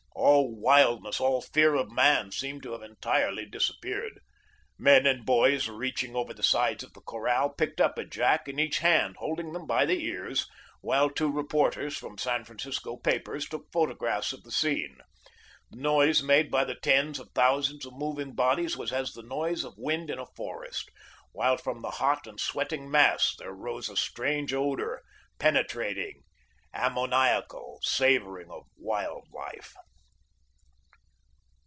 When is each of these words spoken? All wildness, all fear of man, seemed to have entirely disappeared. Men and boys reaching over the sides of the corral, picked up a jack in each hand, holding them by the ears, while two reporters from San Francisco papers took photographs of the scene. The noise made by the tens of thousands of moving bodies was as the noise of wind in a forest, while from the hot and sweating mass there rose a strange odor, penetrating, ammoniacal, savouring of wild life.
All 0.13 0.55
wildness, 0.55 1.19
all 1.19 1.41
fear 1.41 1.75
of 1.75 1.91
man, 1.91 2.31
seemed 2.31 2.63
to 2.63 2.71
have 2.73 2.83
entirely 2.83 3.45
disappeared. 3.45 4.19
Men 4.77 5.05
and 5.05 5.25
boys 5.25 5.67
reaching 5.67 6.15
over 6.15 6.33
the 6.33 6.43
sides 6.43 6.83
of 6.83 6.93
the 6.93 7.01
corral, 7.01 7.49
picked 7.49 7.81
up 7.81 7.97
a 7.97 8.05
jack 8.05 8.47
in 8.47 8.59
each 8.59 8.79
hand, 8.79 9.17
holding 9.17 9.51
them 9.51 9.65
by 9.65 9.85
the 9.85 10.03
ears, 10.05 10.47
while 10.81 11.09
two 11.09 11.29
reporters 11.31 11.97
from 11.97 12.17
San 12.17 12.45
Francisco 12.45 12.97
papers 12.97 13.47
took 13.49 13.69
photographs 13.71 14.31
of 14.31 14.43
the 14.43 14.51
scene. 14.51 14.99
The 15.71 15.77
noise 15.77 16.21
made 16.23 16.49
by 16.51 16.63
the 16.65 16.75
tens 16.75 17.19
of 17.19 17.29
thousands 17.33 17.85
of 17.85 17.93
moving 17.93 18.33
bodies 18.33 18.77
was 18.77 18.91
as 18.93 19.11
the 19.13 19.23
noise 19.23 19.63
of 19.63 19.73
wind 19.77 20.09
in 20.09 20.19
a 20.19 20.27
forest, 20.27 20.89
while 21.33 21.57
from 21.57 21.81
the 21.81 21.91
hot 21.91 22.25
and 22.27 22.39
sweating 22.39 22.89
mass 22.89 23.35
there 23.37 23.53
rose 23.53 23.89
a 23.89 23.97
strange 23.97 24.53
odor, 24.53 25.01
penetrating, 25.39 26.23
ammoniacal, 26.73 27.79
savouring 27.81 28.49
of 28.51 28.63
wild 28.77 29.27
life. 29.33 29.73